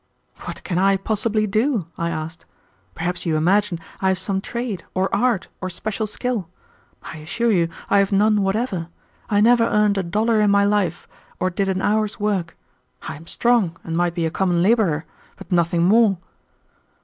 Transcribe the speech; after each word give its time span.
"What 0.45 0.63
can 0.63 0.79
I 0.79 0.97
possibly 0.97 1.45
do?" 1.45 1.85
I 1.95 2.09
asked. 2.09 2.47
"Perhaps 2.95 3.23
you 3.27 3.37
imagine 3.37 3.77
I 3.99 4.07
have 4.07 4.17
some 4.17 4.41
trade, 4.41 4.83
or 4.95 5.13
art, 5.15 5.47
or 5.61 5.69
special 5.69 6.07
skill. 6.07 6.49
I 7.03 7.17
assure 7.17 7.51
you 7.51 7.69
I 7.87 7.99
have 7.99 8.11
none 8.11 8.41
whatever. 8.41 8.87
I 9.29 9.41
never 9.41 9.63
earned 9.65 9.99
a 9.99 10.01
dollar 10.01 10.41
in 10.41 10.49
my 10.49 10.63
life, 10.65 11.07
or 11.39 11.51
did 11.51 11.69
an 11.69 11.83
hour's 11.83 12.19
work. 12.19 12.57
I 13.03 13.15
am 13.15 13.27
strong, 13.27 13.77
and 13.83 13.95
might 13.95 14.15
be 14.15 14.25
a 14.25 14.31
common 14.31 14.63
laborer, 14.63 15.05
but 15.37 15.51
nothing 15.51 15.83
more." 15.83 16.17